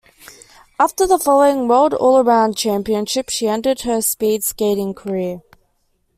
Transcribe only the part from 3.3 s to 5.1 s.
she ended her speedskating